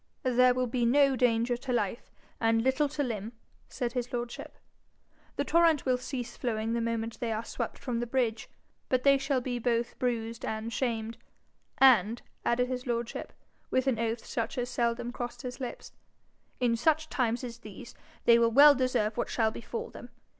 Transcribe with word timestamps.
'There 0.23 0.55
will 0.55 0.65
be 0.65 0.83
no 0.83 1.15
danger 1.15 1.55
to 1.55 1.71
life, 1.71 2.09
and 2.39 2.63
little 2.63 2.89
to 2.89 3.03
limb,' 3.03 3.33
said 3.69 3.93
his 3.93 4.11
lordship. 4.11 4.57
'The 5.35 5.45
torrent 5.45 5.85
will 5.85 5.95
cease 5.99 6.35
flowing 6.35 6.73
the 6.73 6.81
moment 6.81 7.19
they 7.19 7.31
are 7.31 7.45
swept 7.45 7.77
from 7.77 7.99
the 7.99 8.07
bridge. 8.07 8.49
But 8.89 9.03
they 9.03 9.19
shall 9.19 9.41
be 9.41 9.59
both 9.59 9.99
bruised 9.99 10.43
and 10.43 10.73
shamed; 10.73 11.19
and,' 11.77 12.23
added 12.43 12.67
his 12.67 12.87
lordship, 12.87 13.31
with 13.69 13.85
an 13.85 13.99
oath 13.99 14.25
such 14.25 14.57
as 14.57 14.71
seldom 14.71 15.11
crossed 15.11 15.43
his 15.43 15.59
lips, 15.59 15.91
'in 16.59 16.75
such 16.75 17.07
times 17.07 17.43
as 17.43 17.59
these, 17.59 17.93
they 18.25 18.39
will 18.39 18.49
well 18.49 18.73
deserve 18.73 19.17
what 19.17 19.29
shall 19.29 19.51
befall 19.51 19.91
them. 19.91 20.09